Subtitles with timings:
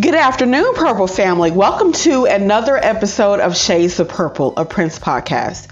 [0.00, 1.50] Good afternoon, Purple family.
[1.50, 5.66] Welcome to another episode of Shades of Purple, a Prince podcast.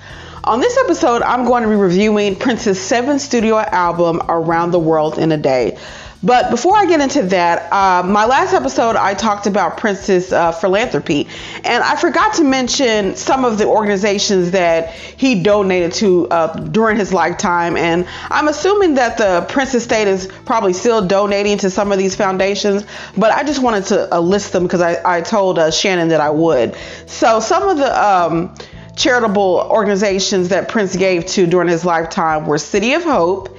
[0.44, 5.18] On this episode, I'm going to be reviewing Prince's seventh studio album, Around the World
[5.18, 5.78] in a Day.
[6.22, 10.52] But before I get into that, uh, my last episode I talked about Prince's uh,
[10.52, 11.28] philanthropy,
[11.64, 16.98] and I forgot to mention some of the organizations that he donated to uh, during
[16.98, 17.74] his lifetime.
[17.78, 22.14] And I'm assuming that the Prince estate is probably still donating to some of these
[22.16, 22.84] foundations,
[23.16, 26.20] but I just wanted to uh, list them because I, I told uh, Shannon that
[26.20, 26.76] I would.
[27.06, 28.54] So some of the um,
[28.94, 33.56] charitable organizations that Prince gave to during his lifetime were City of Hope.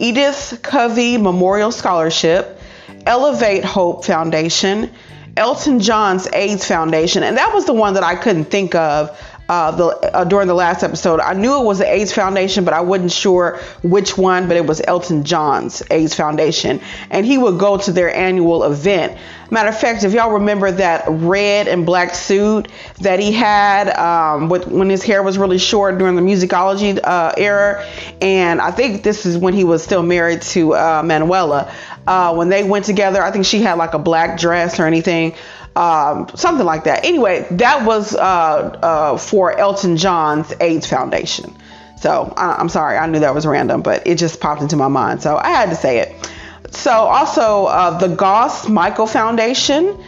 [0.00, 2.58] Edith Covey Memorial Scholarship,
[3.04, 4.90] Elevate Hope Foundation,
[5.36, 9.10] Elton John's AIDS Foundation, and that was the one that I couldn't think of
[9.50, 9.86] uh, the,
[10.16, 11.18] uh, during the last episode.
[11.18, 14.46] I knew it was the AIDS Foundation, but I wasn't sure which one.
[14.46, 19.18] But it was Elton John's AIDS Foundation, and he would go to their annual event.
[19.50, 22.68] Matter of fact, if y'all remember that red and black suit
[23.00, 27.32] that he had um, with, when his hair was really short during the musicology uh,
[27.36, 27.84] era,
[28.22, 31.74] and I think this is when he was still married to uh, Manuela.
[32.06, 35.34] Uh, when they went together, I think she had like a black dress or anything
[35.76, 37.04] um, something like that.
[37.04, 41.54] Anyway, that was uh, uh, for Elton John's AIDS Foundation.
[42.00, 44.88] So I, am sorry, I knew that was random, but it just popped into my
[44.88, 46.30] mind, so I had to say it.
[46.70, 50.02] So also uh, the Goss Michael Foundation,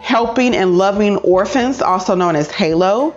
[0.00, 3.14] Helping and Loving Orphans, also known as HALO,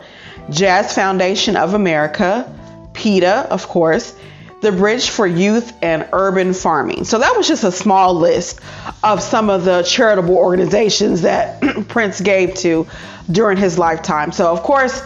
[0.50, 2.52] Jazz Foundation of America,
[2.94, 4.16] PETA, of course,
[4.61, 7.05] the Bridge for Youth and Urban Farming.
[7.05, 8.59] So that was just a small list
[9.03, 12.88] of some of the charitable organizations that Prince gave to
[13.31, 14.31] during his lifetime.
[14.31, 15.01] So, of course,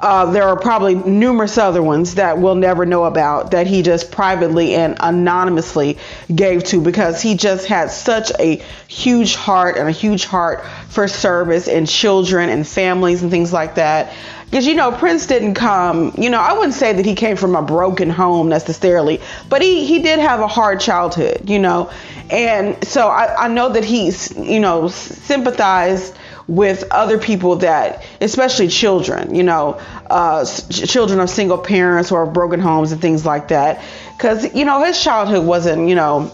[0.00, 4.10] uh, there are probably numerous other ones that we'll never know about that he just
[4.12, 5.98] privately and anonymously
[6.32, 11.08] gave to because he just had such a huge heart and a huge heart for
[11.08, 14.12] service and children and families and things like that
[14.50, 16.14] because you know Prince didn't come.
[16.16, 19.84] You know, I wouldn't say that he came from a broken home necessarily, but he
[19.84, 21.48] he did have a hard childhood.
[21.48, 21.90] You know,
[22.30, 26.14] and so I, I know that he's you know sympathized
[26.48, 29.78] with other people that, especially children, you know,
[30.08, 33.82] uh, children of single parents or broken homes and things like that.
[34.16, 36.32] Because, you know, his childhood wasn't, you know,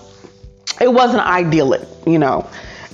[0.80, 2.48] it wasn't idyllic, you know,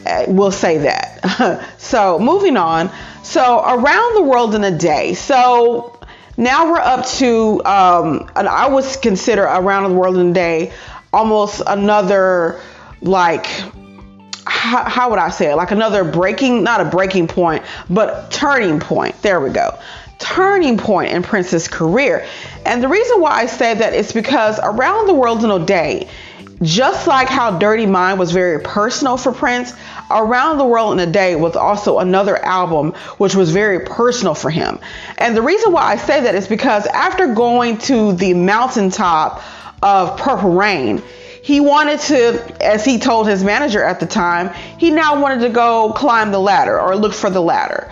[0.07, 1.75] uh, we'll say that.
[1.79, 2.91] so moving on.
[3.23, 5.13] So around the world in a day.
[5.13, 6.01] So
[6.39, 10.73] now we're up to, um, and I would consider around the world in a day
[11.13, 12.61] almost another
[13.03, 13.47] like
[14.61, 15.57] how, how, would I say it?
[15.57, 19.21] Like another breaking, not a breaking point, but turning point.
[19.23, 19.79] There we go.
[20.19, 22.27] Turning point in Prince's career.
[22.67, 26.11] And the reason why I say that is because Around the World in a Day,
[26.61, 29.73] just like how Dirty Mind was very personal for Prince,
[30.11, 34.51] Around the World in a Day was also another album which was very personal for
[34.51, 34.79] him.
[35.17, 39.43] And the reason why I say that is because after going to the mountaintop
[39.83, 41.03] of Purple Rain,
[41.43, 45.49] he wanted to, as he told his manager at the time, he now wanted to
[45.49, 47.91] go climb the ladder or look for the ladder.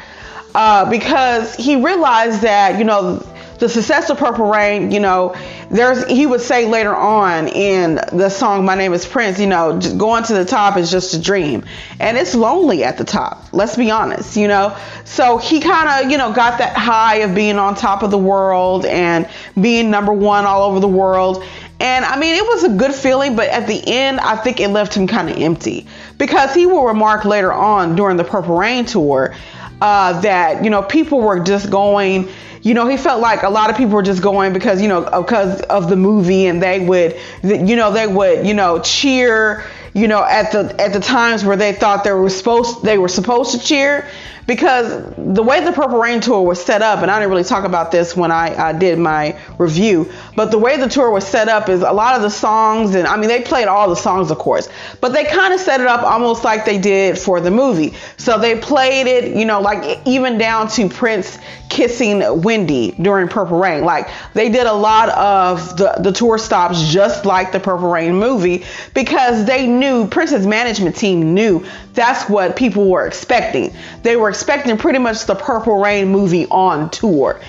[0.54, 3.24] Uh, because he realized that, you know,
[3.58, 5.34] the success of Purple Rain, you know,
[5.70, 9.78] there's he would say later on in the song My Name is Prince, you know,
[9.78, 11.64] going to the top is just a dream.
[11.98, 13.52] And it's lonely at the top.
[13.52, 14.76] Let's be honest, you know.
[15.04, 18.18] So he kind of, you know, got that high of being on top of the
[18.18, 19.28] world and
[19.60, 21.44] being number 1 all over the world.
[21.80, 24.68] And I mean, it was a good feeling, but at the end, I think it
[24.68, 25.86] left him kind of empty
[26.16, 29.34] because he will remark later on during the Purple Rain tour
[29.80, 32.28] uh, that, you know, people were just going,
[32.62, 35.02] you know, he felt like a lot of people were just going because, you know,
[35.22, 39.64] because of the movie and they would, you know, they would, you know, cheer,
[39.94, 43.08] you know, at the, at the times where they thought they were supposed, they were
[43.08, 44.08] supposed to cheer
[44.48, 47.64] because the way the Purple Rain tour was set up, and I didn't really talk
[47.64, 51.68] about this when I did my review, but the way the tour was set up
[51.68, 54.38] is a lot of the songs, and I mean, they played all the songs, of
[54.38, 54.70] course,
[55.02, 57.92] but they kind of set it up almost like they did for the movie.
[58.16, 63.58] So they played it, you know, like even down to Prince kissing Wendy during Purple
[63.58, 63.84] Rain.
[63.84, 68.14] Like they did a lot of the, the tour stops just like the Purple Rain
[68.14, 68.64] movie
[68.94, 73.74] because they knew, Prince's management team knew that's what people were expecting.
[74.02, 77.40] They were expecting pretty much the Purple Rain movie on tour.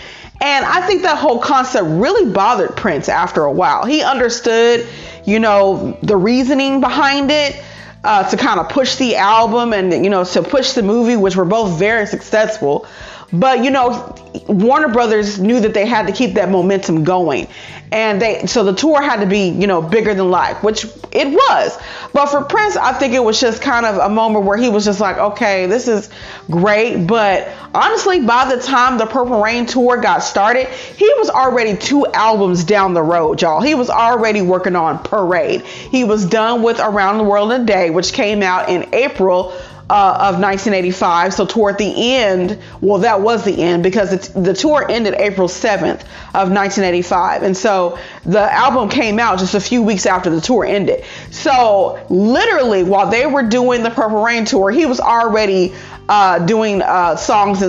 [0.41, 3.85] And I think that whole concept really bothered Prince after a while.
[3.85, 4.87] He understood,
[5.23, 7.61] you know, the reasoning behind it.
[8.03, 11.35] Uh, to kind of push the album and you know to push the movie, which
[11.35, 12.87] were both very successful.
[13.31, 14.15] But you know,
[14.47, 17.47] Warner Brothers knew that they had to keep that momentum going.
[17.91, 21.27] And they so the tour had to be, you know, bigger than life, which it
[21.27, 21.77] was.
[22.13, 24.85] But for Prince, I think it was just kind of a moment where he was
[24.85, 26.09] just like, okay, this is
[26.51, 27.07] great.
[27.07, 32.05] But honestly, by the time the Purple Rain tour got started, he was already two
[32.13, 33.61] albums down the road, y'all.
[33.61, 35.61] He was already working on Parade.
[35.63, 39.53] He was done with Around the World in a Day, which came out in April
[39.89, 41.33] uh, of 1985.
[41.33, 46.01] So toward the end, well, that was the end because the tour ended April 7th
[46.35, 50.63] of 1985, and so the album came out just a few weeks after the tour
[50.63, 51.03] ended.
[51.31, 55.73] So literally, while they were doing the Purple Rain tour, he was already
[56.07, 57.59] uh, doing uh, songs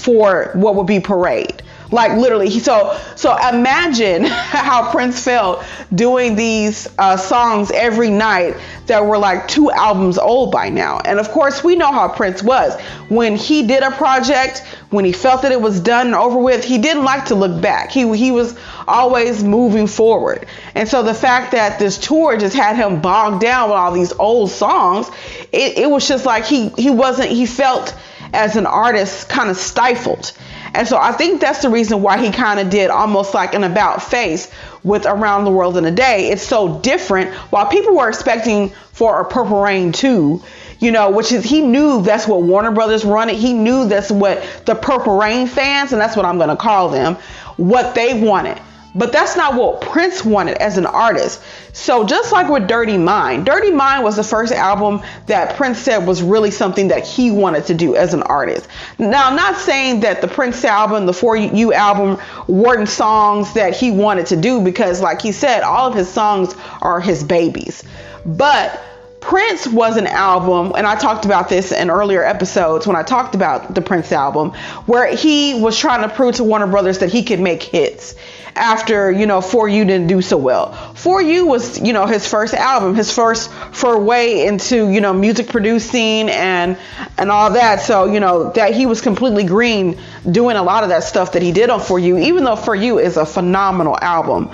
[0.00, 1.62] for what would be Parade.
[1.92, 5.64] Like literally, so so imagine how Prince felt
[5.94, 8.56] doing these uh, songs every night
[8.86, 11.00] that were like two albums old by now.
[11.04, 12.80] And of course, we know how Prince was.
[13.08, 14.60] When he did a project,
[14.90, 17.60] when he felt that it was done and over with, he didn't like to look
[17.60, 17.90] back.
[17.90, 18.56] He he was
[18.86, 20.46] always moving forward.
[20.74, 24.12] And so the fact that this tour just had him bogged down with all these
[24.12, 25.08] old songs,
[25.52, 27.96] it, it was just like he he wasn't he felt
[28.32, 30.32] as an artist kind of stifled.
[30.74, 33.64] And so I think that's the reason why he kind of did almost like an
[33.64, 34.50] about face
[34.82, 36.30] with Around the World in a Day.
[36.30, 37.34] It's so different.
[37.50, 40.42] While people were expecting for a Purple Rain 2,
[40.78, 43.36] you know, which is he knew that's what Warner Brothers wanted.
[43.36, 46.88] He knew that's what the Purple Rain fans, and that's what I'm going to call
[46.88, 47.16] them,
[47.56, 48.60] what they wanted.
[48.94, 51.40] But that's not what Prince wanted as an artist.
[51.72, 56.06] So just like with Dirty Mind, Dirty Mind was the first album that Prince said
[56.06, 58.68] was really something that he wanted to do as an artist.
[58.98, 63.76] Now, I'm not saying that the Prince album, the For You album, weren't songs that
[63.76, 67.84] he wanted to do because, like he said, all of his songs are his babies.
[68.26, 68.82] But
[69.20, 73.34] Prince was an album, and I talked about this in earlier episodes when I talked
[73.34, 74.50] about the Prince album,
[74.86, 78.16] where he was trying to prove to Warner Brothers that he could make hits
[78.54, 80.72] after, you know, For You didn't do so well.
[80.94, 85.48] For You was, you know, his first album, his first foray into, you know, music
[85.48, 86.76] producing and
[87.18, 87.80] and all that.
[87.80, 89.98] So, you know, that he was completely green
[90.30, 92.74] doing a lot of that stuff that he did on For You, even though For
[92.74, 94.50] You is a phenomenal album.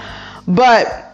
[0.49, 1.06] But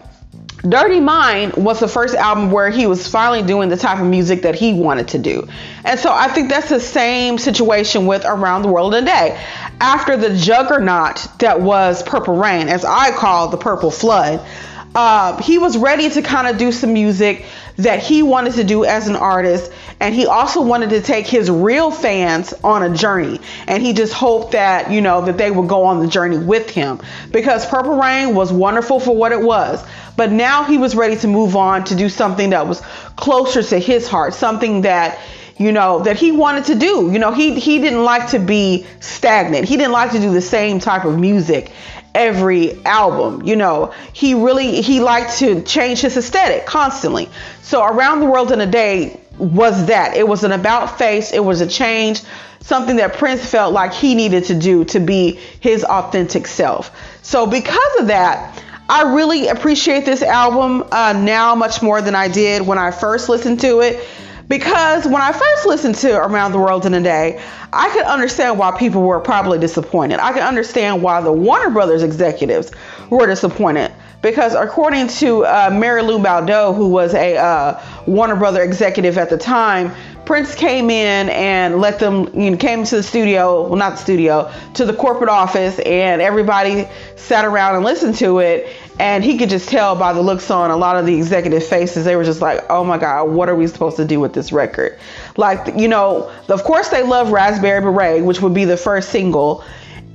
[0.69, 4.43] Dirty Mind was the first album where he was finally doing the type of music
[4.43, 5.49] that he wanted to do.
[5.85, 9.45] And so I think that's the same situation with Around the World in a Day.
[9.81, 14.47] After the juggernaut that was Purple Rain, as I call the Purple Flood,
[14.95, 17.45] uh, he was ready to kind of do some music
[17.77, 19.73] that he wanted to do as an artist
[20.03, 23.41] and he also wanted to take his real fans on a journey.
[23.69, 26.69] And he just hoped that you know that they would go on the journey with
[26.69, 27.01] him.
[27.31, 29.83] Because purple rain was wonderful for what it was.
[30.17, 32.81] But now he was ready to move on to do something that was
[33.15, 35.21] closer to his heart, something that
[35.57, 37.13] you know that he wanted to do.
[37.13, 39.67] You know, he he didn't like to be stagnant.
[39.67, 41.71] He didn't like to do the same type of music
[42.15, 43.43] every album.
[43.43, 47.29] You know, he really he liked to change his aesthetic constantly.
[47.63, 50.17] So around the world in a day was that.
[50.17, 52.23] It was an about face, it was a change,
[52.61, 56.91] something that Prince felt like he needed to do to be his authentic self.
[57.23, 62.29] So because of that, I really appreciate this album uh, now much more than I
[62.29, 64.07] did when I first listened to it.
[64.49, 67.43] Because when I first listened to Around the World in a Day,
[67.73, 70.19] I could understand why people were probably disappointed.
[70.21, 72.71] I could understand why the Warner Brothers executives
[73.11, 73.93] were disappointed.
[74.21, 79.31] Because according to uh, Mary Lou Badeaux, who was a uh, Warner Brother executive at
[79.31, 79.93] the time,
[80.25, 83.97] Prince came in and let them, you know, came to the studio, well, not the
[83.97, 88.69] studio, to the corporate office, and everybody sat around and listened to it.
[89.03, 92.05] And he could just tell by the looks on a lot of the executive faces,
[92.05, 94.53] they were just like, oh my God, what are we supposed to do with this
[94.53, 94.97] record?
[95.37, 99.65] Like, you know, of course they love Raspberry Beret, which would be the first single.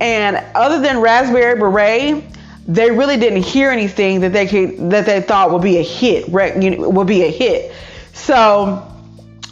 [0.00, 2.24] And other than Raspberry Beret,
[2.66, 6.26] they really didn't hear anything that they could that they thought would be a hit,
[6.30, 7.74] would be a hit.
[8.14, 8.90] So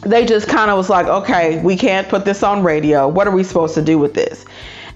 [0.01, 3.07] they just kind of was like, okay, we can't put this on radio.
[3.07, 4.45] What are we supposed to do with this?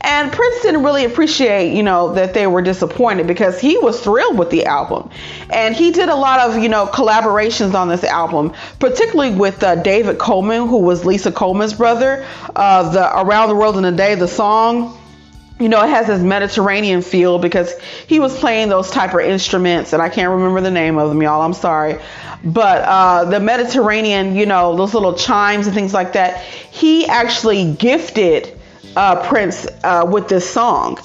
[0.04, 4.38] And Prince didn't really appreciate, you know, that they were disappointed because he was thrilled
[4.38, 5.12] with the album.
[5.52, 9.76] And he did a lot of, you know, collaborations on this album, particularly with uh,
[9.76, 12.26] David Coleman, who was Lisa Coleman's brother.
[12.56, 14.98] Uh, the Around the World in a Day, the song
[15.62, 19.94] you know, it has this Mediterranean feel because he was playing those type of instruments,
[19.94, 21.44] and I can't remember the name of them, y'all.
[21.44, 22.02] I'm sorry,
[22.44, 26.42] but uh, the Mediterranean, you know, those little chimes and things like that.
[26.42, 28.58] He actually gifted
[28.96, 30.98] uh, Prince uh, with this song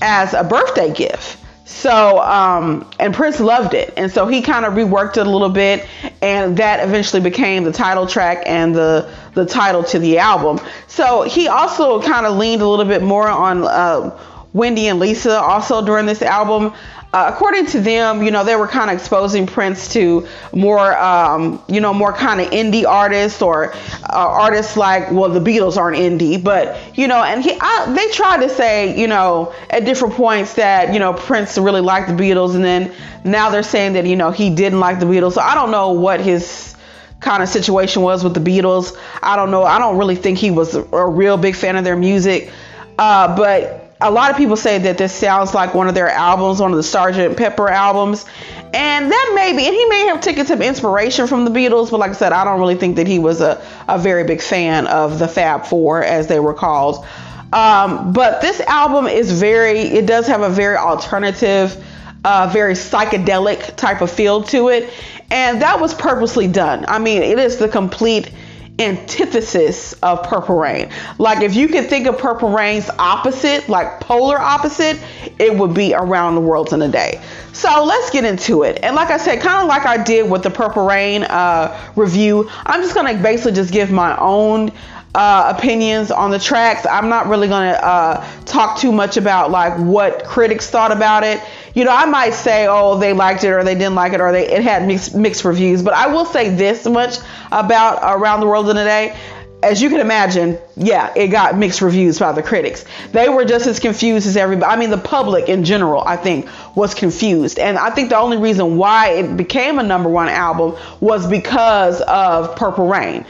[0.00, 1.38] as a birthday gift.
[1.64, 3.92] So, um, and Prince loved it.
[3.96, 5.86] And so he kind of reworked it a little bit
[6.22, 10.58] and that eventually became the title track and the the title to the album.
[10.86, 14.18] So he also kind of leaned a little bit more on uh,
[14.52, 16.72] Wendy and Lisa also during this album.
[17.10, 21.62] Uh, according to them, you know, they were kind of exposing Prince to more, um,
[21.66, 25.96] you know, more kind of indie artists or uh, artists like, well, the Beatles aren't
[25.96, 30.14] indie, but you know, and he, I, they tried to say, you know, at different
[30.14, 32.92] points that you know Prince really liked the Beatles, and then
[33.24, 35.32] now they're saying that you know he didn't like the Beatles.
[35.32, 36.76] So I don't know what his
[37.20, 38.94] kind of situation was with the Beatles.
[39.22, 39.62] I don't know.
[39.62, 42.52] I don't really think he was a, a real big fan of their music,
[42.98, 46.60] uh, but a lot of people say that this sounds like one of their albums,
[46.60, 47.36] one of the Sgt.
[47.36, 48.24] Pepper albums.
[48.72, 51.98] And that may be, and he may have taken some inspiration from the Beatles, but
[51.98, 54.86] like I said, I don't really think that he was a, a very big fan
[54.86, 57.04] of the Fab Four, as they were called.
[57.52, 61.82] Um, but this album is very, it does have a very alternative,
[62.24, 64.92] uh, very psychedelic type of feel to it.
[65.30, 66.84] And that was purposely done.
[66.86, 68.30] I mean, it is the complete
[68.78, 70.90] antithesis of Purple Rain.
[71.18, 74.98] Like if you could think of Purple Rain's opposite, like polar opposite,
[75.38, 77.20] it would be Around the World in a Day.
[77.52, 78.78] So let's get into it.
[78.82, 82.48] And like I said, kind of like I did with the Purple Rain uh, review,
[82.66, 84.70] I'm just gonna basically just give my own
[85.14, 86.86] uh, opinions on the tracks.
[86.86, 91.40] I'm not really gonna uh, talk too much about like what critics thought about it
[91.78, 94.32] you know, I might say, oh, they liked it or they didn't like it or
[94.32, 95.80] they it had mixed mixed reviews.
[95.80, 97.18] But I will say this much
[97.52, 99.16] about Around the World in a Day.
[99.62, 102.84] As you can imagine, yeah, it got mixed reviews by the critics.
[103.12, 104.72] They were just as confused as everybody.
[104.72, 107.60] I mean, the public in general, I think, was confused.
[107.60, 112.00] And I think the only reason why it became a number one album was because
[112.00, 113.24] of Purple Rain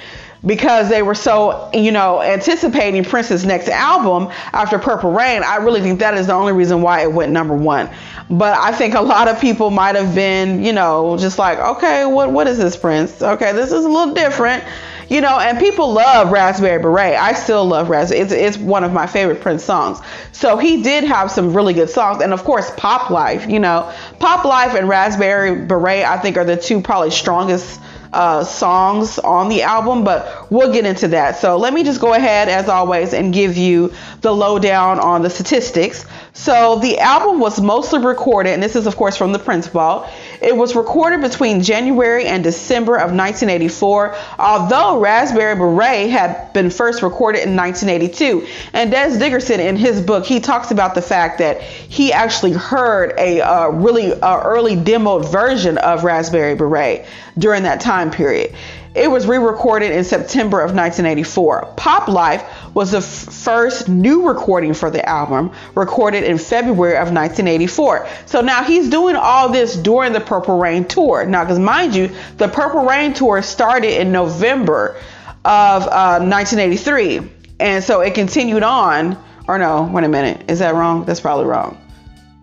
[0.46, 5.42] because they were so, you know, anticipating Prince's next album after Purple Rain.
[5.42, 7.90] I really think that is the only reason why it went number one.
[8.30, 12.04] But I think a lot of people might have been, you know, just like, okay,
[12.06, 13.22] what what is this Prince?
[13.22, 14.64] Okay, this is a little different.
[15.08, 17.14] You know, and people love Raspberry Beret.
[17.14, 18.20] I still love Raspberry.
[18.20, 20.00] It's, it's one of my favorite Prince songs.
[20.32, 22.22] So he did have some really good songs.
[22.22, 26.44] And of course, Pop Life, you know, Pop Life and Raspberry Beret, I think, are
[26.44, 27.80] the two probably strongest
[28.12, 31.36] uh, songs on the album, but we'll get into that.
[31.36, 35.30] So let me just go ahead, as always, and give you the lowdown on the
[35.30, 36.06] statistics.
[36.32, 40.08] So the album was mostly recorded, and this is, of course, from the Prince Vault.
[40.40, 47.02] It was recorded between January and December of 1984, although Raspberry Beret had been first
[47.02, 48.46] recorded in 1982.
[48.72, 53.14] And Dez Dickerson, in his book, he talks about the fact that he actually heard
[53.18, 58.54] a uh, really uh, early demoed version of Raspberry Beret during that time period.
[58.94, 61.74] It was re recorded in September of 1984.
[61.76, 62.42] Pop Life
[62.74, 68.08] was the f- first new recording for the album, recorded in February of 1984.
[68.26, 71.24] So now he's doing all this during the Purple Rain tour.
[71.24, 74.96] Now, because mind you, the Purple Rain tour started in November
[75.44, 77.20] of uh, 1983.
[77.60, 79.22] And so it continued on.
[79.46, 80.50] Or no, wait a minute.
[80.50, 81.04] Is that wrong?
[81.04, 81.80] That's probably wrong.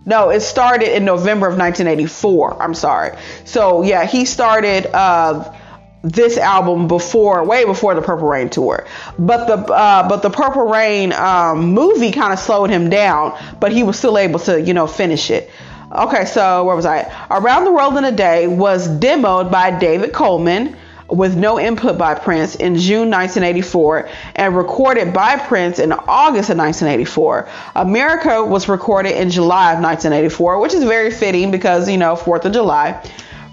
[0.05, 2.61] No, it started in November of 1984.
[2.61, 3.17] I'm sorry.
[3.43, 5.51] So yeah, he started uh,
[6.05, 8.85] this album before, way before the Purple Rain tour.
[9.17, 13.71] But the uh, but the Purple Rain um, movie kind of slowed him down, but
[13.71, 15.49] he was still able to you know finish it.
[15.91, 17.11] Okay, so where was I?
[17.31, 20.75] Around the World in a Day was demoed by David Coleman
[21.07, 26.57] with no input by Prince in June 1984 and recorded by Prince in August of
[26.57, 27.47] 1984.
[27.75, 32.45] America was recorded in July of 1984, which is very fitting because, you know, 4th
[32.45, 33.01] of July.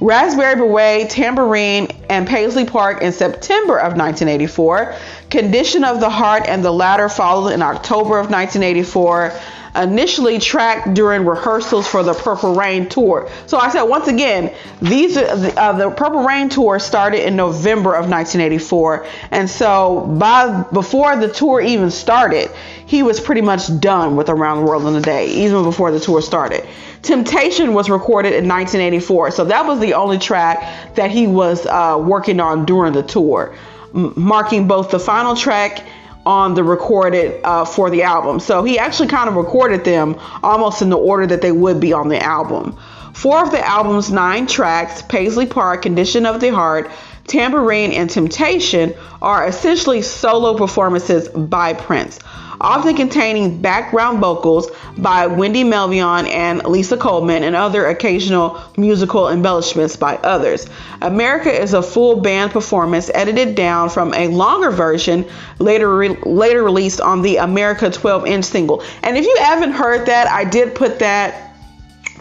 [0.03, 4.97] Raspberry Beret, Tambourine, and Paisley Park in September of 1984.
[5.31, 9.33] Condition of the Heart and the Ladder followed in October of 1984
[9.75, 13.31] initially tracked during rehearsals for the Purple Rain tour.
[13.47, 17.37] So I said once again, these are the, uh, the Purple Rain tour started in
[17.37, 22.51] November of 1984, and so by before the tour even started,
[22.87, 26.01] he was pretty much done with Around the World in a Day, even before the
[26.01, 26.67] tour started.
[27.01, 32.01] Temptation was recorded in 1984, so that was the only track that he was uh,
[32.01, 33.57] working on during the tour,
[33.95, 35.83] m- marking both the final track
[36.25, 38.41] on the recorded uh, for the album.
[38.41, 41.93] So he actually kind of recorded them almost in the order that they would be
[41.93, 42.79] on the album.
[43.13, 46.91] Four of the album's nine tracks, Paisley Park, Condition of the Heart,
[47.27, 52.19] Tambourine, and Temptation, are essentially solo performances by Prince
[52.63, 59.97] often containing background vocals by Wendy Melvoin and Lisa Coleman and other occasional musical embellishments
[59.97, 60.67] by others.
[61.01, 65.27] America is a full band performance edited down from a longer version
[65.59, 68.83] later re- later released on the America 12 inch single.
[69.03, 71.55] And if you haven't heard that, I did put that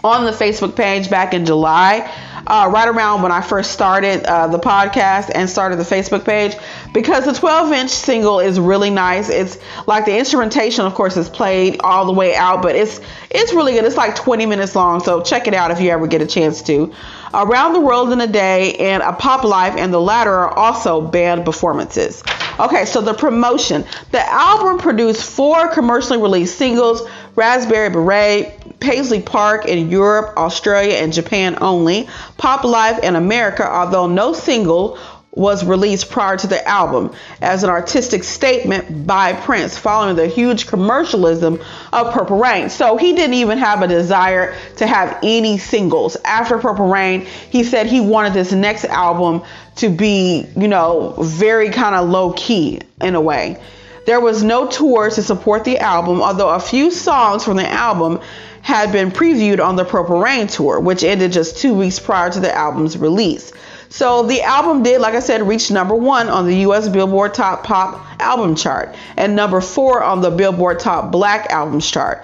[0.03, 2.11] on the Facebook page back in July.
[2.47, 6.55] uh, right around when I first started uh, the podcast and started the Facebook page
[6.93, 9.29] because the 12 inch single is really nice.
[9.29, 9.57] It's
[9.87, 13.73] like the instrumentation, of course, is played all the way out, but it's it's really
[13.73, 13.85] good.
[13.85, 16.61] It's like 20 minutes long, so check it out if you ever get a chance
[16.63, 16.93] to.
[17.33, 20.99] Around the World in a Day and A Pop Life and the Ladder are also
[20.99, 22.23] band performances.
[22.59, 23.85] Okay, so the promotion.
[24.11, 31.13] The album produced four commercially released singles Raspberry Beret, Paisley Park in Europe, Australia, and
[31.13, 34.97] Japan only, Pop Life in America, although no single
[35.33, 40.67] was released prior to the album as an artistic statement by Prince following the huge
[40.67, 41.59] commercialism
[41.93, 42.69] of Purple Rain.
[42.69, 46.17] So he didn't even have a desire to have any singles.
[46.25, 49.43] After Purple Rain, he said he wanted this next album
[49.77, 53.61] to be, you know, very kind of low key in a way.
[54.05, 58.19] There was no tour to support the album, although a few songs from the album
[58.61, 62.39] had been previewed on the Purple Rain tour, which ended just two weeks prior to
[62.39, 63.53] the album's release.
[63.91, 67.65] So the album did, like I said, reach number one on the US Billboard Top
[67.65, 72.23] Pop Album Chart and number four on the Billboard Top Black Albums Chart.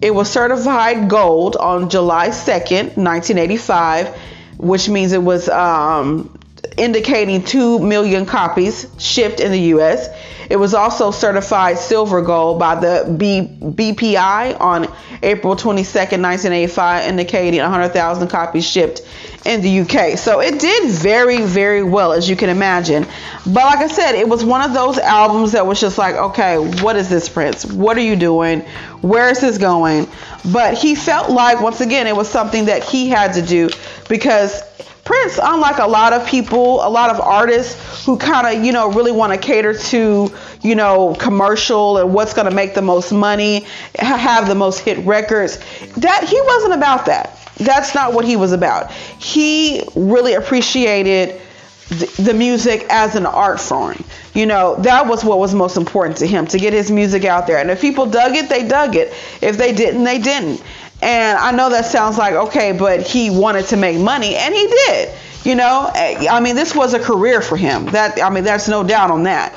[0.00, 4.08] It was certified gold on July 2nd, 1985,
[4.58, 6.36] which means it was um,
[6.76, 10.08] indicating 2 million copies shipped in the US.
[10.50, 14.92] It was also certified silver gold by the B- BPI on
[15.22, 19.00] April 22nd, 1985, indicating 100,000 copies shipped
[19.46, 20.18] in the UK.
[20.18, 23.06] So it did very, very well, as you can imagine.
[23.46, 26.58] But like I said, it was one of those albums that was just like, okay,
[26.82, 27.64] what is this, Prince?
[27.64, 28.60] What are you doing?
[29.00, 30.08] Where is this going?
[30.52, 33.70] But he felt like, once again, it was something that he had to do
[34.08, 34.62] because
[35.04, 38.90] Prince, unlike a lot of people, a lot of artists who kind of, you know,
[38.90, 40.32] really want to cater to,
[40.62, 43.66] you know, commercial and what's going to make the most money,
[43.98, 45.58] have the most hit records,
[45.96, 47.38] that he wasn't about that.
[47.56, 48.90] That's not what he was about.
[48.90, 51.40] He really appreciated
[51.88, 54.02] the, music as an art form.
[54.32, 57.46] You know, that was what was most important to him to get his music out
[57.46, 57.58] there.
[57.58, 59.12] And if people dug it, they dug it.
[59.42, 60.62] If they didn't, they didn't.
[61.02, 64.66] And I know that sounds like okay, but he wanted to make money, and he
[64.66, 65.10] did.
[65.44, 67.86] You know, eh, I mean, this was a career for him.
[67.86, 69.54] That I mean, there's no doubt on that.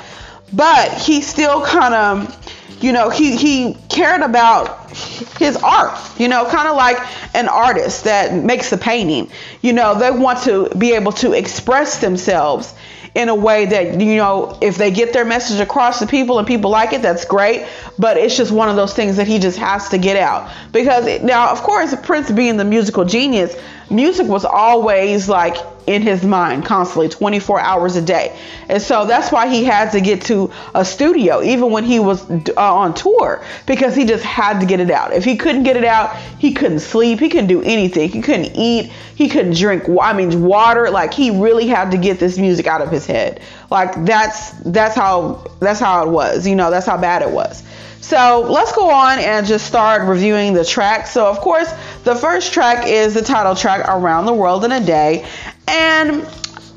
[0.52, 4.90] But he still kind of, you know, he he cared about
[5.38, 5.98] his art.
[6.18, 6.98] You know, kind of like
[7.34, 9.30] an artist that makes a painting.
[9.62, 12.74] You know, they want to be able to express themselves
[13.14, 16.46] in a way that you know if they get their message across to people and
[16.46, 17.66] people like it that's great.
[17.98, 20.50] But it's just one of those things that he just has to get out.
[20.72, 23.56] Because now of course prince being the musical genius
[23.90, 28.38] music was always like in his mind constantly 24 hours a day.
[28.68, 32.30] And so that's why he had to get to a studio even when he was
[32.30, 35.14] uh, on tour because he just had to get it out.
[35.14, 38.10] If he couldn't get it out he couldn't sleep he couldn't do anything.
[38.10, 42.20] He couldn't eat he couldn't drink i mean water like he really had to get
[42.20, 43.40] this music out of his head.
[43.70, 47.62] Like that's that's how that's how it was you know that's how bad it was
[48.00, 51.10] so let's go on and just start reviewing the tracks.
[51.10, 51.70] So, of course,
[52.04, 55.26] the first track is the title track, Around the World in a Day.
[55.66, 56.26] And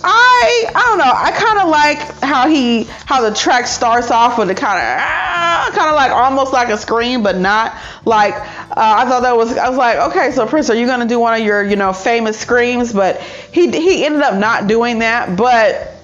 [0.03, 1.13] I I don't know.
[1.15, 4.83] I kind of like how he how the track starts off with a kind of
[4.83, 8.33] ah, kind of like almost like a scream, but not like.
[8.33, 11.19] Uh, I thought that was I was like, okay, so Prince, are you gonna do
[11.19, 12.93] one of your you know famous screams?
[12.93, 15.37] But he he ended up not doing that.
[15.37, 15.95] But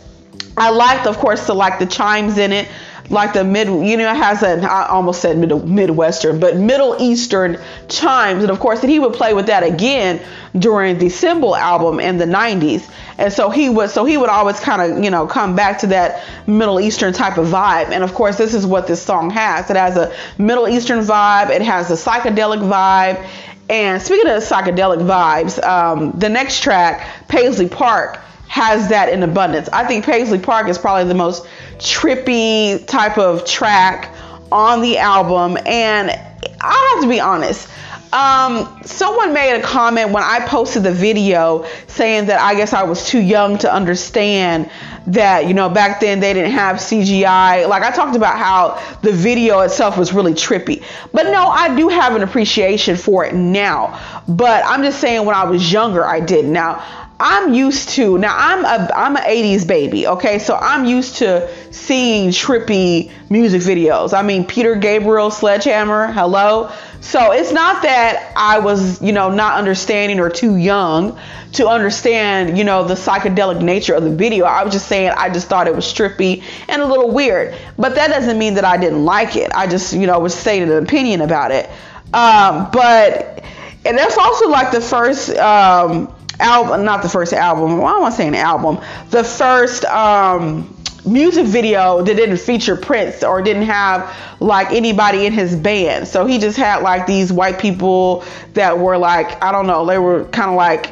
[0.55, 2.67] I liked, of course, to like the chimes in it
[3.09, 7.57] like the mid, you know, has a, I almost said mid, Midwestern, but Middle Eastern
[7.87, 8.43] chimes.
[8.43, 10.21] And of course, that he would play with that again
[10.57, 12.89] during the Symbol album in the 90s.
[13.17, 15.87] And so he would, so he would always kind of, you know, come back to
[15.87, 17.89] that Middle Eastern type of vibe.
[17.89, 19.69] And of course, this is what this song has.
[19.69, 21.49] It has a Middle Eastern vibe.
[21.49, 23.27] It has a psychedelic vibe.
[23.69, 28.21] And speaking of psychedelic vibes, um, the next track, Paisley Park,
[28.57, 29.69] has that in abundance.
[29.69, 31.45] I think Paisley Park is probably the most
[31.77, 34.11] trippy type of track
[34.51, 35.57] on the album.
[35.63, 37.69] And I have to be honest.
[38.11, 42.81] Um, someone made a comment when I posted the video saying that I guess I
[42.83, 44.71] was too young to understand
[45.05, 47.67] that, you know, back then they didn't have CGI.
[47.67, 50.83] Like I talked about how the video itself was really trippy.
[51.13, 54.21] But no, I do have an appreciation for it now.
[54.27, 56.45] But I'm just saying when I was younger, I did.
[56.45, 60.37] Now, I'm used to now I'm a I'm an 80s baby, okay?
[60.37, 64.13] So I'm used to seeing trippy music videos.
[64.13, 66.71] I mean Peter Gabriel Sledgehammer, hello.
[67.01, 71.19] So it's not that I was, you know, not understanding or too young
[71.53, 74.45] to understand, you know, the psychedelic nature of the video.
[74.45, 77.55] I was just saying I just thought it was trippy and a little weird.
[77.77, 79.51] But that doesn't mean that I didn't like it.
[79.55, 81.69] I just, you know, was stating an opinion about it.
[82.13, 83.43] Um, but
[83.85, 87.77] and that's also like the first um album, not the first album.
[87.77, 88.79] Why am I saying album?
[89.09, 90.73] The first um,
[91.05, 96.07] music video that didn't feature Prince or didn't have like anybody in his band.
[96.07, 98.23] So he just had like these white people
[98.53, 100.91] that were like, I don't know, they were kind of like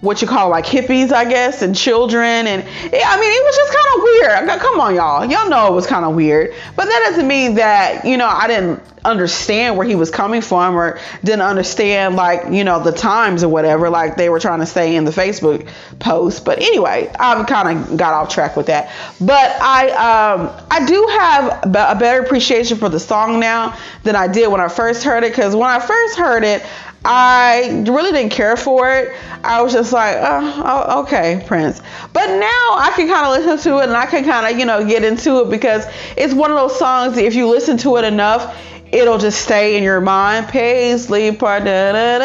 [0.00, 2.46] what you call like hippies, I guess, and children.
[2.46, 4.60] And yeah, I mean, it was just kind of weird.
[4.60, 5.24] Come on, y'all.
[5.30, 6.54] Y'all know it was kind of weird.
[6.74, 10.76] But that doesn't mean that, you know, I didn't understand where he was coming from
[10.76, 14.66] or didn't understand like, you know, the times or whatever, like they were trying to
[14.66, 16.44] say in the Facebook post.
[16.44, 18.92] But anyway, I've kind of got off track with that.
[19.20, 24.28] But I, um, I do have a better appreciation for the song now than I
[24.28, 25.34] did when I first heard it.
[25.34, 26.64] Cause when I first heard it,
[27.04, 29.16] I really didn't care for it.
[29.42, 31.80] I was just like, oh, oh, okay, Prince.
[32.12, 34.66] But now I can kind of listen to it and I can kind of, you
[34.66, 35.86] know, get into it because
[36.16, 38.54] it's one of those songs that if you listen to it enough,
[38.92, 40.48] it'll just stay in your mind.
[40.48, 41.62] Paisley Park.
[41.62, 42.18] I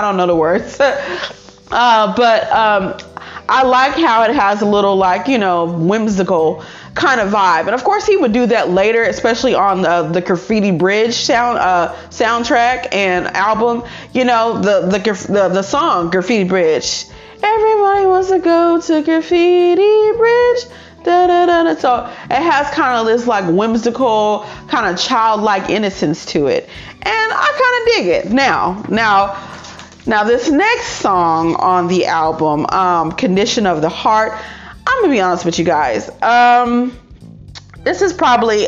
[0.00, 0.78] don't know the words.
[1.72, 2.96] uh, but um,
[3.48, 6.64] I like how it has a little, like, you know, whimsical
[7.00, 7.60] kind of vibe.
[7.60, 11.58] And of course, he would do that later, especially on the, the Graffiti Bridge sound
[11.58, 13.82] uh, soundtrack and album.
[14.12, 14.98] You know, the, the
[15.32, 17.06] the the song Graffiti Bridge.
[17.42, 20.64] Everybody wants to go to Graffiti Bridge.
[21.02, 21.74] Da, da, da.
[21.76, 26.68] So it has kind of this like whimsical, kind of childlike innocence to it,
[27.00, 28.32] and I kind of dig it.
[28.34, 29.48] Now, now,
[30.04, 34.34] now this next song on the album, um, "Condition of the Heart."
[34.90, 36.10] I'm gonna be honest with you guys.
[36.20, 36.98] Um,
[37.84, 38.66] this is probably,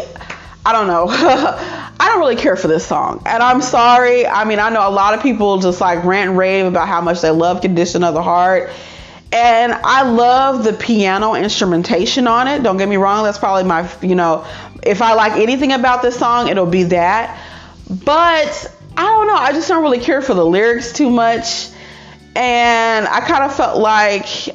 [0.64, 1.06] I don't know.
[1.10, 4.26] I don't really care for this song, and I'm sorry.
[4.26, 7.00] I mean, I know a lot of people just like rant and rave about how
[7.00, 8.70] much they love "Condition of the Heart."
[9.32, 12.62] And I love the piano instrumentation on it.
[12.62, 14.44] Don't get me wrong, that's probably my, you know,
[14.82, 17.40] if I like anything about this song, it'll be that.
[17.88, 21.70] But I don't know, I just don't really care for the lyrics too much.
[22.36, 24.48] And I kind of felt like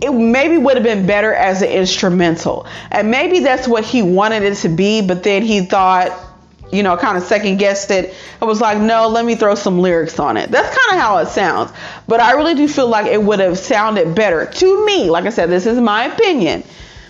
[0.00, 2.66] it maybe would have been better as an instrumental.
[2.90, 6.12] And maybe that's what he wanted it to be, but then he thought,
[6.72, 8.14] you know, kind of second guessed it.
[8.40, 10.50] I was like, no, let me throw some lyrics on it.
[10.50, 11.70] That's kind of how it sounds.
[12.08, 15.10] But I really do feel like it would have sounded better to me.
[15.10, 16.64] Like I said, this is my opinion.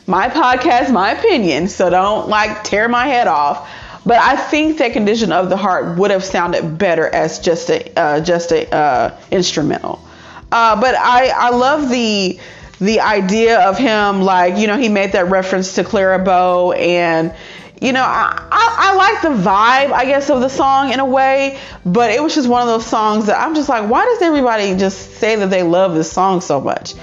[0.07, 1.69] My podcast, my opinion.
[1.69, 3.71] So don't like tear my head off.
[4.05, 7.99] But I think that condition of the heart would have sounded better as just a
[7.99, 10.05] uh, just a uh, instrumental.
[10.51, 12.39] Uh, but I I love the
[12.83, 17.33] the idea of him like you know he made that reference to Clara Bow and
[17.81, 21.05] you know I, I, I like the vibe I guess of the song in a
[21.05, 24.23] way but it was just one of those songs that I'm just like why does
[24.23, 26.95] everybody just say that they love this song so much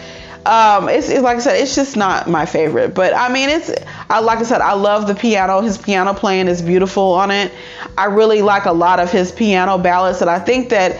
[0.46, 2.96] um, it's, it's, like I said, it's just not my favorite.
[2.96, 3.72] But I mean, it's
[4.10, 5.60] I like I said, I love the piano.
[5.62, 7.52] His piano playing is beautiful on it.
[7.98, 11.00] I really like a lot of his piano ballads, and I think that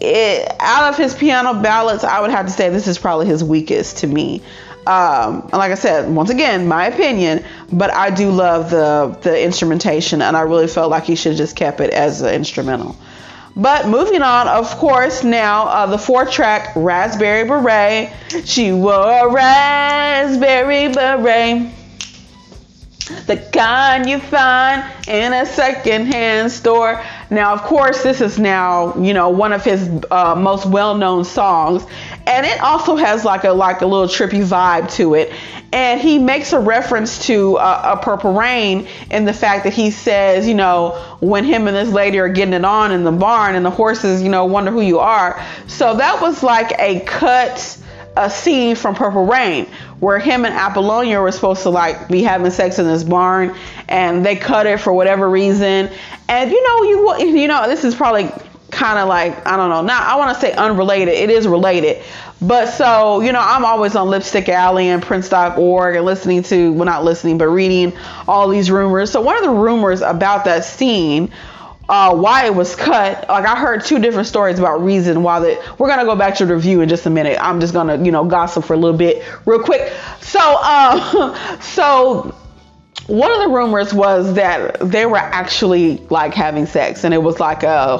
[0.00, 3.44] it, out of his piano ballads, I would have to say this is probably his
[3.44, 4.42] weakest to me.
[4.86, 9.42] Um, and like I said, once again, my opinion, but I do love the the
[9.42, 12.96] instrumentation, and I really felt like he should have just kept it as an instrumental.
[13.56, 18.10] But moving on, of course, now uh, the four track Raspberry Beret.
[18.46, 21.70] She wore a raspberry beret.
[23.26, 27.02] The kind you find in a secondhand store.
[27.30, 31.84] Now, of course, this is now, you know, one of his uh, most well-known songs,
[32.26, 35.32] and it also has like a like a little trippy vibe to it.
[35.72, 39.92] And he makes a reference to uh, a Purple Rain in the fact that he
[39.92, 43.54] says, you know, when him and this lady are getting it on in the barn,
[43.54, 45.40] and the horses, you know, wonder who you are.
[45.68, 47.78] So that was like a cut
[48.16, 49.66] a scene from Purple Rain
[50.00, 53.54] where him and Apollonia were supposed to like be having sex in this barn
[53.88, 55.90] and they cut it for whatever reason.
[56.28, 58.30] And you know, you you know, this is probably
[58.70, 59.82] kind of like I don't know.
[59.82, 61.14] Now I want to say unrelated.
[61.14, 62.02] It is related.
[62.42, 66.86] But so, you know, I'm always on Lipstick Alley and Prince.org and listening to, well,
[66.86, 67.92] not listening, but reading
[68.26, 69.10] all these rumors.
[69.10, 71.30] So, one of the rumors about that scene
[71.90, 73.28] uh, why it was cut.
[73.28, 75.78] Like I heard two different stories about reason why that.
[75.78, 77.36] We're gonna go back to the review in just a minute.
[77.40, 79.92] I'm just gonna you know gossip for a little bit real quick.
[80.20, 82.32] So um, so
[83.08, 87.40] one of the rumors was that they were actually like having sex and it was
[87.40, 87.98] like a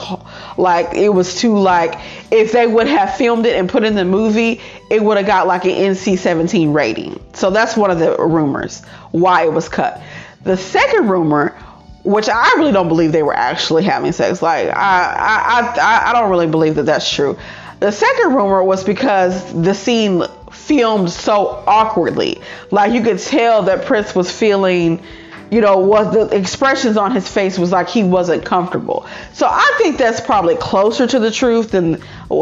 [0.57, 1.99] like it was too like
[2.31, 5.49] if they would have filmed it and put in the movie it would have got
[5.49, 10.01] like an NC-17 rating so that's one of the rumors why it was cut
[10.45, 11.57] the second rumor
[12.03, 14.43] which I really don't believe they were actually having sex.
[14.43, 17.39] Like I, I, I, I don't really believe that that's true.
[17.81, 22.41] The second rumor was because the scene filmed so awkwardly.
[22.71, 25.03] Like you could tell that Prince was feeling
[25.51, 29.07] you know, was the expressions on his face was like he wasn't comfortable.
[29.33, 32.01] So I think that's probably closer to the truth than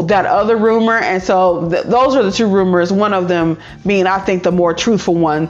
[0.09, 0.99] that other rumor.
[0.99, 2.93] And so th- those are the two rumors.
[2.93, 5.49] One of them being, I think, the more truthful one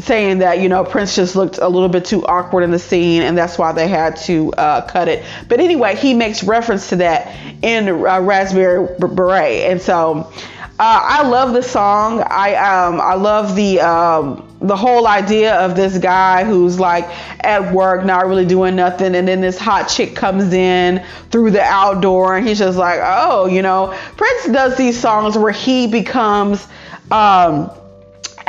[0.00, 3.22] saying that you know Prince just looked a little bit too awkward in the scene,
[3.22, 5.24] and that's why they had to uh, cut it.
[5.48, 10.32] But anyway, he makes reference to that in uh, Raspberry Beret, and so
[10.80, 12.22] uh, I love the song.
[12.26, 17.04] I um, I love the um, the whole idea of this guy who's like
[17.44, 21.60] at work, not really doing nothing, and then this hot chick comes in through the
[21.60, 26.66] outdoor, and he's just like, oh, you know, Prince does these songs where he becomes.
[27.10, 27.70] Um,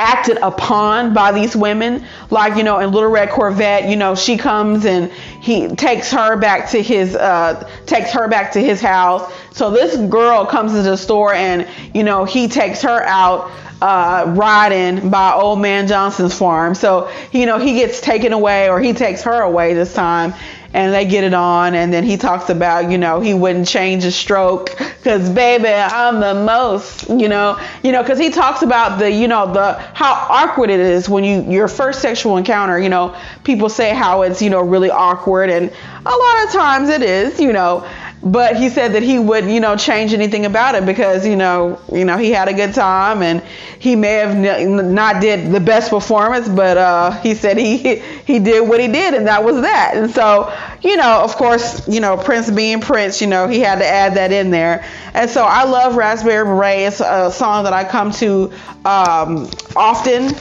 [0.01, 2.05] acted upon by these women.
[2.31, 6.35] Like, you know, in Little Red Corvette, you know, she comes and he takes her
[6.35, 9.31] back to his uh takes her back to his house.
[9.51, 14.25] So this girl comes to the store and, you know, he takes her out uh,
[14.37, 16.75] riding by old man Johnson's farm.
[16.75, 20.33] So, you know, he gets taken away or he takes her away this time
[20.73, 24.05] and they get it on and then he talks about you know he wouldn't change
[24.05, 28.97] a stroke because baby i'm the most you know you know because he talks about
[28.99, 32.89] the you know the how awkward it is when you your first sexual encounter you
[32.89, 35.69] know people say how it's you know really awkward and
[36.05, 37.87] a lot of times it is you know
[38.23, 41.79] but he said that he would you know change anything about it because you know
[41.91, 43.41] you know he had a good time and
[43.79, 47.77] he may have not did the best performance but uh, he said he
[48.25, 49.93] he did what he did and that was that.
[49.95, 53.79] And so you know of course you know prince being prince you know he had
[53.79, 54.85] to add that in there.
[55.13, 56.87] And so i love raspberry beret.
[56.87, 58.51] It's a song that i come to
[58.85, 60.35] um, often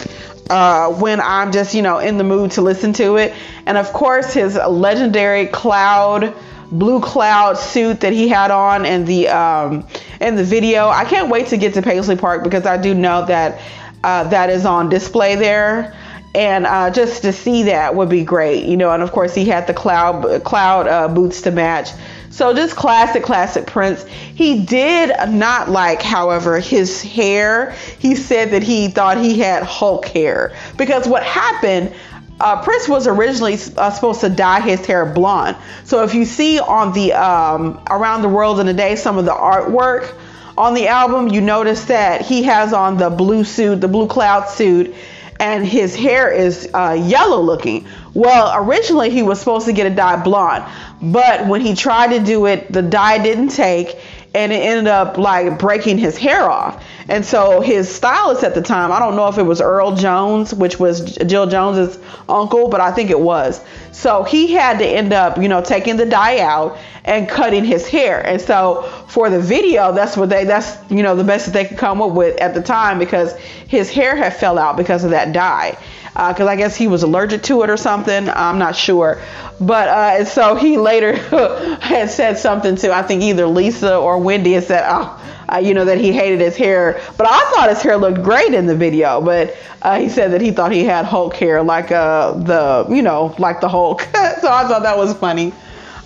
[0.51, 3.33] uh, when I'm just, you know, in the mood to listen to it.
[3.66, 6.35] And of course, his legendary cloud
[6.70, 9.87] blue cloud suit that he had on in the um,
[10.20, 10.88] in the video.
[10.88, 13.61] I can't wait to get to Paisley Park because I do know that
[14.04, 15.96] uh, that is on display there.
[16.33, 18.92] And uh, just to see that would be great, you know.
[18.92, 21.90] And of course, he had the cloud cloud uh, boots to match.
[22.30, 24.04] So just classic, classic Prince.
[24.04, 27.72] He did not like, however, his hair.
[27.98, 31.92] He said that he thought he had Hulk hair because what happened
[32.40, 35.57] uh, Prince was originally uh, supposed to dye his hair blonde.
[35.85, 39.24] So if you see on the um, Around the World in a Day some of
[39.24, 40.14] the artwork
[40.57, 44.48] on the album, you notice that he has on the blue suit, the blue cloud
[44.48, 44.94] suit,
[45.38, 47.87] and his hair is uh, yellow looking.
[48.12, 50.64] Well, originally he was supposed to get it dyed blonde,
[51.00, 53.98] but when he tried to do it, the dye didn't take,
[54.35, 56.85] and it ended up like breaking his hair off.
[57.09, 60.55] And so his stylist at the time, I don't know if it was Earl Jones,
[60.55, 63.61] which was Jill Jones's uncle, but I think it was.
[63.90, 67.88] So he had to end up, you know, taking the dye out and cutting his
[67.88, 68.25] hair.
[68.25, 71.64] And so for the video, that's what they that's you know the best that they
[71.64, 75.11] could come up with at the time because his hair had fell out because of
[75.11, 75.77] that dye.
[76.12, 78.29] Because uh, I guess he was allergic to it or something.
[78.29, 79.20] I'm not sure.
[79.61, 81.14] But uh, so he later
[81.81, 85.20] had said something to I think either Lisa or Wendy and said, "Oh,
[85.53, 87.01] uh, you know, that he hated his hair.
[87.16, 89.20] But I thought his hair looked great in the video.
[89.20, 93.03] But uh, he said that he thought he had Hulk hair, like uh, the, you
[93.03, 94.03] know, like the Hulk.
[94.14, 95.53] so I thought that was funny.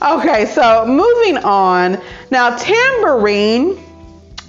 [0.03, 2.01] Okay, so moving on.
[2.31, 3.81] Now, Tambourine.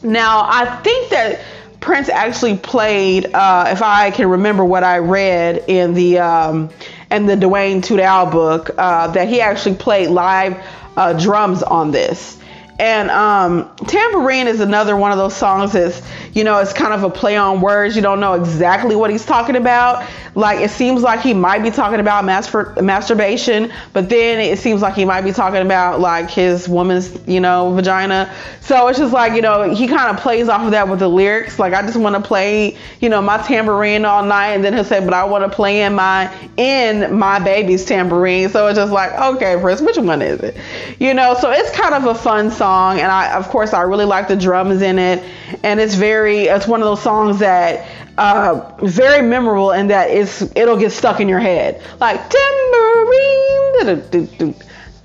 [0.03, 1.41] Now, I think that
[1.79, 6.69] Prince actually played, uh, if I can remember what I read in the um,
[7.11, 10.57] in the Duane Tudahl book, uh, that he actually played live
[10.97, 12.39] uh, drums on this.
[12.77, 16.01] And um, Tambourine is another one of those songs that's,
[16.33, 17.95] you know, it's kind of a play on words.
[17.95, 20.05] You don't know exactly what he's talking about.
[20.35, 24.81] Like, it seems like he might be talking about mastur- masturbation, but then it seems
[24.81, 28.33] like he might be talking about, like, his woman's, you know, vagina.
[28.59, 31.07] So it's just like, you know, he kind of plays off of that with the
[31.07, 31.57] lyrics.
[31.57, 34.55] Like, I just want to play, you know, my tambourine all night.
[34.55, 38.49] And then he'll say, but I want to play in my, in my baby's tambourine.
[38.49, 40.57] So it's just like, okay, Chris, which one is it?
[40.99, 43.83] You know, so it's kind of a fun song song, and I, of course, I
[43.83, 45.23] really like the drums in it,
[45.61, 50.41] and it's very, it's one of those songs that uh, very memorable and that it's
[50.55, 54.03] it'll get stuck in your head, like tambourine.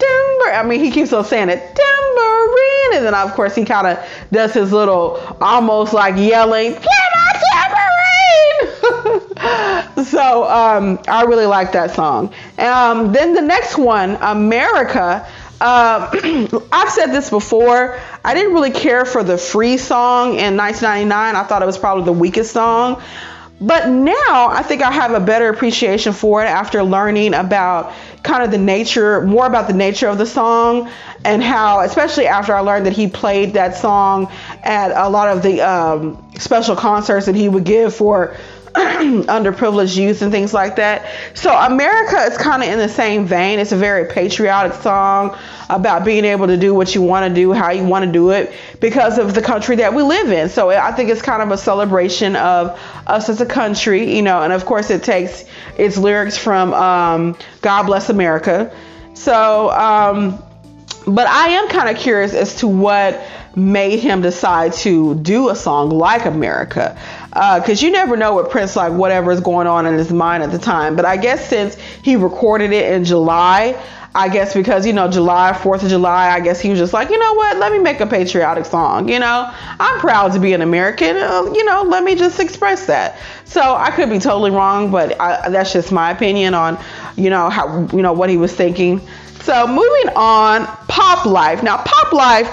[0.01, 0.55] Timber.
[0.55, 3.99] I mean, he keeps on saying it, tambourine, and then of course he kind of
[4.33, 6.77] does his little, almost like yelling,
[10.05, 12.33] so um, I really like that song.
[12.59, 15.27] Um, then the next one, America.
[15.61, 16.11] Uh,
[16.73, 18.01] I've said this before.
[18.25, 21.37] I didn't really care for the free song in 1999.
[21.37, 23.03] I thought it was probably the weakest song.
[23.61, 27.93] But now I think I have a better appreciation for it after learning about
[28.23, 30.91] kind of the nature, more about the nature of the song
[31.27, 35.43] and how, especially after I learned that he played that song at a lot of
[35.43, 38.35] the um, special concerts that he would give for
[38.75, 41.07] underprivileged youth and things like that.
[41.35, 43.59] So America is kind of in the same vein.
[43.59, 45.37] It's a very patriotic song
[45.69, 48.31] about being able to do what you want to do, how you want to do
[48.31, 50.49] it, because of the country that we live in.
[50.49, 54.43] So I think it's kind of a celebration of us as a country, you know.
[54.43, 55.45] And of course, it takes
[55.77, 58.73] its lyrics from um, "God Bless America."
[59.15, 60.43] So, um,
[61.07, 63.21] but I am kind of curious as to what
[63.57, 66.97] made him decide to do a song like America.
[67.31, 70.43] Because uh, you never know what Prince, like whatever is going on in his mind
[70.43, 70.97] at the time.
[70.97, 73.81] But I guess since he recorded it in July,
[74.13, 77.11] I guess because, you know, July, 4th of July, I guess he was just like,
[77.11, 79.09] you know what, let me make a patriotic song.
[79.09, 81.17] You know, I'm proud to be an American.
[81.17, 83.19] Uh, you know, let me just express that.
[83.45, 86.83] So I could be totally wrong, but I, that's just my opinion on,
[87.17, 89.01] you know, how, you know, what he was thinking.
[89.43, 91.63] So moving on, Pop Life.
[91.63, 92.53] Now, Pop Life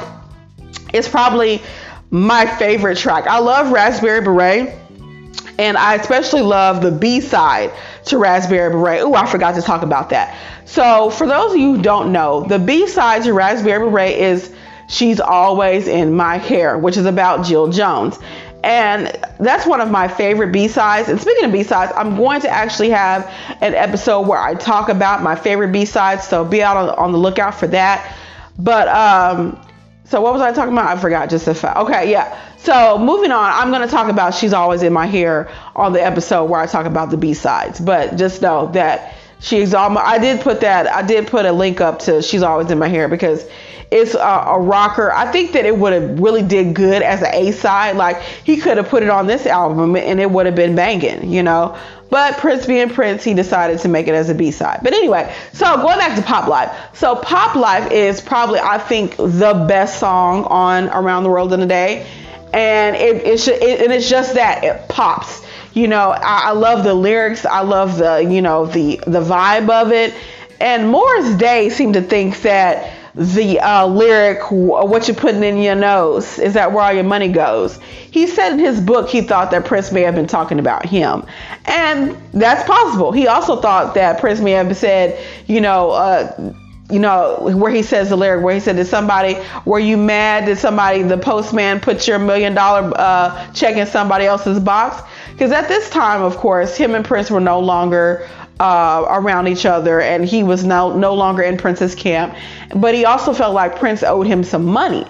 [0.94, 1.62] is probably
[2.10, 3.28] my favorite track.
[3.28, 4.74] I love Raspberry Beret,
[5.60, 7.72] and I especially love the B side
[8.06, 9.02] to Raspberry Beret.
[9.02, 10.38] Oh, I forgot to talk about that.
[10.66, 14.54] So, for those of you who don't know, the B side to Raspberry Beret is
[14.88, 18.18] She's Always in My Hair, which is about Jill Jones.
[18.64, 19.08] And
[19.40, 21.10] that's one of my favorite B-sides.
[21.10, 23.26] And speaking of B-sides, I'm going to actually have
[23.62, 26.28] an episode where I talk about my favorite B-sides.
[26.28, 28.16] So be out on, on the lookout for that.
[28.58, 29.62] But um,
[30.10, 30.96] so what was I talking about?
[30.96, 31.78] I forgot just a fact.
[31.78, 32.40] Okay, yeah.
[32.58, 36.46] So moving on, I'm gonna talk about She's Always in My Hair on the episode
[36.46, 37.80] where I talk about the B sides.
[37.80, 41.82] But just know that she's almost I did put that I did put a link
[41.82, 43.46] up to She's Always in My Hair because
[43.92, 45.12] it's a, a rocker.
[45.12, 47.96] I think that it would have really did good as an A side.
[47.96, 51.32] Like he could have put it on this album and it would have been banging,
[51.32, 51.78] you know.
[52.10, 54.80] But Prince being Prince, he decided to make it as a B side.
[54.84, 56.72] But anyway, so going back to Pop Life.
[56.94, 61.62] So Pop Life is probably, I think, the best song on Around the World in
[61.62, 62.08] a Day.
[62.54, 65.46] And it, it, it and it's just that it pops.
[65.74, 67.46] You know, I, I love the lyrics.
[67.46, 70.14] I love the, you know, the the vibe of it.
[70.60, 75.74] And Morris Day seemed to think that the uh, lyric, what you putting in your
[75.74, 77.80] nose, is that where all your money goes?
[78.12, 81.26] He said in his book he thought that Prince may have been talking about him.
[81.66, 83.12] And that's possible.
[83.12, 86.54] He also thought that Prince may have said, you know, uh,
[86.92, 90.46] you know, where he says the lyric, where he said, Did somebody, were you mad?
[90.46, 95.02] Did somebody, the postman, put your million dollar uh, check in somebody else's box?
[95.32, 99.66] Because at this time, of course, him and Prince were no longer uh, around each
[99.66, 102.36] other, and he was no, no longer in Prince's camp.
[102.76, 105.06] But he also felt like Prince owed him some money.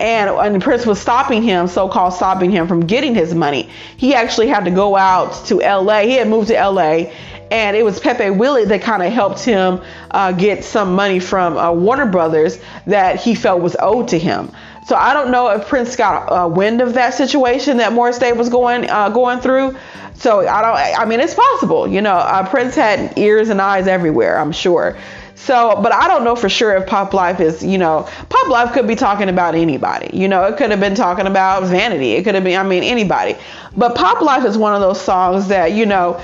[0.00, 3.68] And, and Prince was stopping him, so called stopping him from getting his money.
[3.96, 6.02] He actually had to go out to LA.
[6.02, 7.10] He had moved to LA,
[7.50, 9.80] and it was Pepe Willie that kind of helped him
[10.10, 14.52] uh, get some money from uh, Warner Brothers that he felt was owed to him.
[14.88, 18.32] So I don't know if Prince got a wind of that situation that Morris Day
[18.32, 19.76] was going uh, going through.
[20.14, 20.98] So I don't.
[20.98, 21.86] I mean, it's possible.
[21.86, 24.38] You know, uh, Prince had ears and eyes everywhere.
[24.38, 24.96] I'm sure.
[25.34, 28.72] So, but I don't know for sure if Pop Life is, you know, Pop Life
[28.72, 30.08] could be talking about anybody.
[30.16, 32.12] You know, it could have been talking about Vanity.
[32.12, 33.36] It could have been, I mean, anybody.
[33.76, 36.18] But Pop Life is one of those songs that, you know,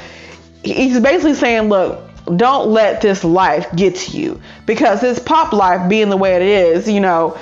[0.65, 2.01] he's basically saying, look,
[2.37, 6.43] don't let this life get to you because this pop life being the way it
[6.43, 7.39] is, you know,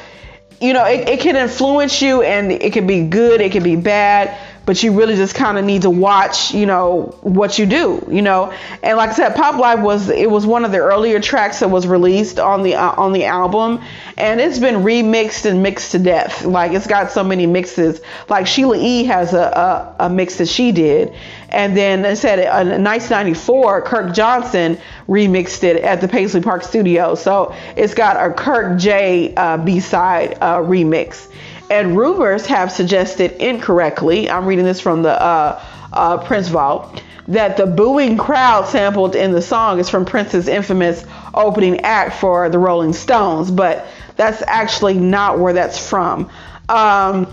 [0.62, 3.76] you know, it, it can influence you and it can be good, it can be
[3.76, 8.06] bad, but you really just kind of need to watch, you know, what you do,
[8.10, 8.52] you know.
[8.82, 11.68] And like I said, Pop Life was it was one of the earlier tracks that
[11.68, 13.82] was released on the uh, on the album,
[14.16, 16.44] and it's been remixed and mixed to death.
[16.44, 18.00] Like it's got so many mixes.
[18.28, 21.12] Like Sheila E has a a, a mix that she did,
[21.48, 27.14] and then I said in 1994, Kirk Johnson remixed it at the Paisley Park Studio.
[27.14, 31.28] So it's got a Kirk J uh, B-side uh, remix.
[31.72, 37.56] And rumors have suggested incorrectly, I'm reading this from the uh, uh, Prince Vault, that
[37.56, 42.58] the booing crowd sampled in the song is from Prince's infamous opening act for the
[42.58, 46.30] Rolling Stones, but that's actually not where that's from.
[46.68, 47.26] Um,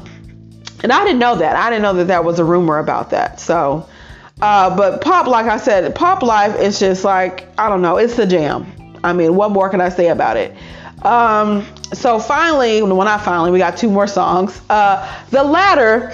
[0.84, 1.58] and I didn't know that.
[1.58, 3.42] I didn't know that that was a rumor about that.
[3.42, 3.90] So
[4.42, 8.16] uh, but pop, like I said, pop life is just like I don't know, it's
[8.16, 8.72] the jam.
[9.04, 10.56] I mean, what more can I say about it?
[11.04, 14.60] Um, so finally, well, not finally, we got two more songs.
[14.70, 16.14] Uh, the Ladder,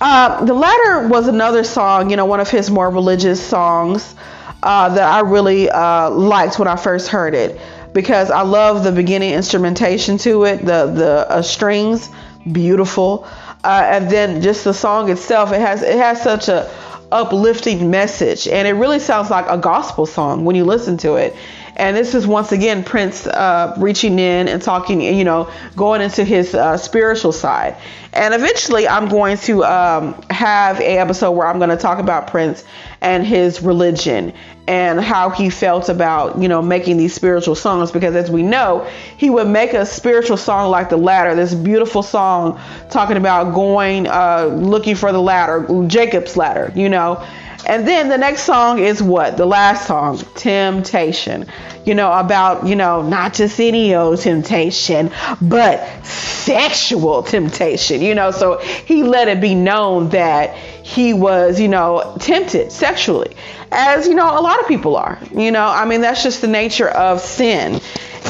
[0.00, 4.14] uh, the Ladder was another song, you know, one of his more religious songs
[4.62, 7.60] uh, that I really uh, liked when I first heard it
[7.92, 12.10] because I love the beginning instrumentation to it, the the uh, strings,
[12.50, 13.28] beautiful,
[13.62, 15.52] and then just the song itself.
[15.52, 16.70] It has it has such a
[17.12, 21.36] uplifting message and it really sounds like a gospel song when you listen to it
[21.76, 26.24] And this is once again Prince uh, reaching in and talking, you know, going into
[26.24, 27.76] his uh, spiritual side.
[28.12, 32.28] And eventually, I'm going to um, have a episode where I'm going to talk about
[32.28, 32.64] Prince
[33.00, 34.32] and his religion
[34.68, 37.90] and how he felt about, you know, making these spiritual songs.
[37.90, 42.04] Because as we know, he would make a spiritual song like The Ladder, this beautiful
[42.04, 47.26] song talking about going, uh, looking for the ladder, Jacob's ladder, you know.
[47.66, 49.36] And then the next song is what?
[49.36, 51.46] The last song, Temptation.
[51.84, 55.10] You know, about, you know, not just any old temptation,
[55.42, 58.30] but sexual temptation, you know.
[58.30, 63.34] So he let it be known that he was, you know, tempted sexually,
[63.72, 65.18] as, you know, a lot of people are.
[65.34, 67.80] You know, I mean, that's just the nature of sin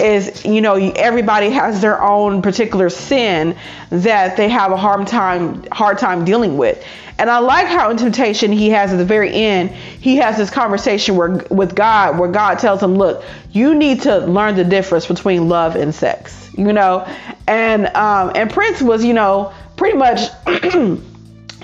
[0.01, 3.57] is you know everybody has their own particular sin
[3.91, 6.85] that they have a hard time hard time dealing with
[7.19, 10.51] and I like how in Temptation he has at the very end, he has this
[10.51, 15.07] conversation where with God where God tells him, "Look, you need to learn the difference
[15.07, 17.07] between love and sex." You know,
[17.47, 20.29] and um, and Prince was, you know, pretty much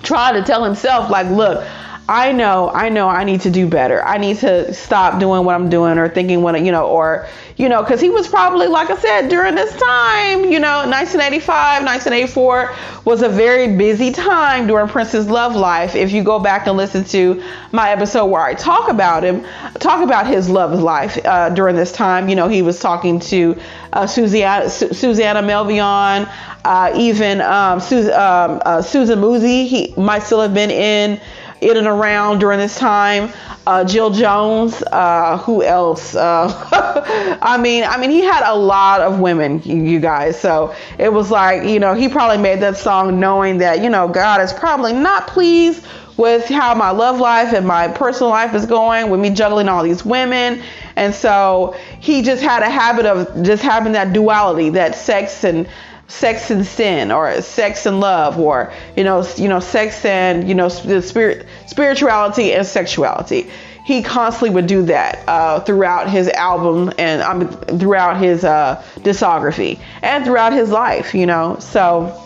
[0.03, 1.64] trying to tell himself like, "Look,
[2.11, 4.04] I know, I know I need to do better.
[4.04, 7.68] I need to stop doing what I'm doing or thinking what, you know, or, you
[7.68, 12.74] know, because he was probably, like I said, during this time, you know, 1985, 1984
[13.04, 15.94] was a very busy time during Prince's love life.
[15.94, 20.02] If you go back and listen to my episode where I talk about him, talk
[20.02, 23.56] about his love life uh, during this time, you know, he was talking to
[23.92, 26.28] uh, Susannah, Su- Susannah Melvoin,
[26.64, 31.20] uh, even um, Su- um, uh, Susan Moonsie, he might still have been in
[31.61, 33.32] in and around during this time.
[33.66, 36.14] Uh, Jill Jones, uh, who else?
[36.14, 40.40] Uh, I mean, I mean, he had a lot of women, you, guys.
[40.40, 44.08] So it was like, you know, he probably made that song knowing that, you know,
[44.08, 45.86] God is probably not pleased
[46.16, 49.82] with how my love life and my personal life is going with me juggling all
[49.82, 50.62] these women.
[50.96, 55.66] And so he just had a habit of just having that duality, that sex and
[56.11, 60.54] sex and sin or sex and love or you know you know sex and you
[60.54, 63.50] know the spirit spirituality and sexuality.
[63.84, 67.48] He constantly would do that uh, throughout his album and um,
[67.78, 71.56] throughout his uh, discography and throughout his life you know?
[71.61, 72.24] So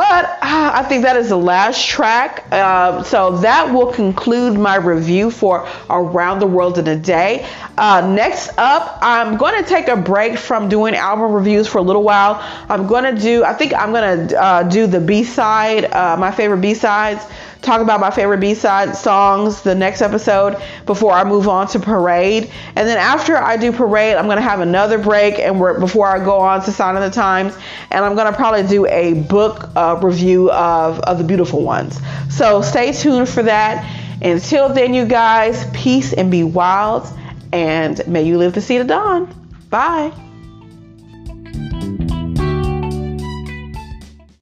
[0.00, 2.46] but uh, I think that is the last track.
[2.50, 7.46] Uh, so that will conclude my review for Around the World in a Day.
[7.76, 11.82] Uh, next up, I'm going to take a break from doing album reviews for a
[11.82, 12.38] little while.
[12.70, 16.16] I'm going to do, I think I'm going to uh, do the B side, uh,
[16.16, 17.22] my favorite B sides
[17.62, 22.50] talk about my favorite B-side songs the next episode before I move on to Parade.
[22.76, 26.24] And then after I do Parade, I'm going to have another break and before I
[26.24, 27.56] go on to Sign of the Times.
[27.90, 32.00] And I'm going to probably do a book uh, review of, of the beautiful ones.
[32.30, 33.84] So stay tuned for that.
[34.22, 37.06] Until then, you guys, peace and be wild.
[37.52, 39.34] And may you live to see the dawn.
[39.70, 40.12] Bye.